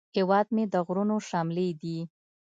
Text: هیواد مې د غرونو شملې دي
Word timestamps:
هیواد 0.17 0.47
مې 0.55 0.63
د 0.73 0.75
غرونو 0.85 1.17
شملې 1.29 1.69
دي 1.81 1.99